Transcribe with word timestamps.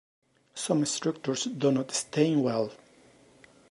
Some 0.55 0.83
structures 0.87 1.43
do 1.43 1.71
not 1.71 1.91
stain 1.91 2.41
well. 2.41 2.71